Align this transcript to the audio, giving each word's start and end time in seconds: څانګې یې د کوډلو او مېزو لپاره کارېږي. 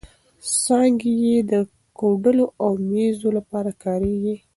څانګې 0.63 1.11
یې 1.25 1.37
د 1.51 1.53
کوډلو 1.99 2.45
او 2.63 2.71
مېزو 2.89 3.29
لپاره 3.37 3.71
کارېږي. 3.83 4.35